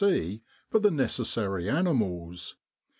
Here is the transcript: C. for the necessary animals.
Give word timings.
C. 0.03 0.41
for 0.71 0.79
the 0.79 0.89
necessary 0.89 1.69
animals. 1.69 2.55